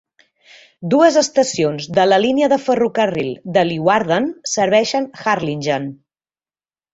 [0.93, 5.87] Dues estacions de la línia de ferrocarril de Leeuwarden serveixen Harlingen.